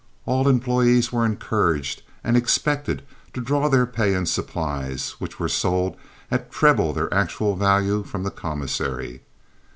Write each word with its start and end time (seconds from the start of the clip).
All 0.25 0.47
employees 0.47 1.11
were 1.11 1.27
encouraged 1.27 2.01
and 2.23 2.35
expected 2.35 3.03
to 3.35 3.39
draw 3.39 3.69
their 3.69 3.85
pay 3.85 4.15
in 4.15 4.25
supplies, 4.25 5.11
which 5.19 5.39
were 5.39 5.47
sold 5.47 5.95
at 6.31 6.51
treble 6.51 6.91
their 6.91 7.13
actual 7.13 7.55
value 7.55 8.01
from 8.01 8.23
the 8.23 8.31
commissary. 8.31 9.21